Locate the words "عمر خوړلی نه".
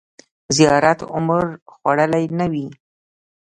1.13-2.45